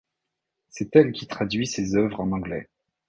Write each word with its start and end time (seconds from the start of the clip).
C'est 0.71 0.95
elle 0.95 1.11
qui 1.11 1.27
traduit 1.27 1.67
ses 1.67 1.95
œuvres 1.95 2.21
en 2.21 2.31
anglais. 2.31 2.67